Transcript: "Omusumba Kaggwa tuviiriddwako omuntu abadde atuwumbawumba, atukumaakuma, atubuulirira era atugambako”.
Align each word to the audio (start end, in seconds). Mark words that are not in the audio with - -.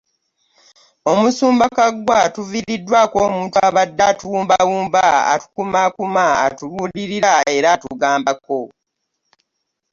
"Omusumba 1.11 1.65
Kaggwa 1.77 2.19
tuviiriddwako 2.35 3.17
omuntu 3.27 3.57
abadde 3.67 4.03
atuwumbawumba, 4.11 5.05
atukumaakuma, 5.33 6.23
atubuulirira 6.45 7.31
era 7.55 7.67
atugambako”. 7.75 8.59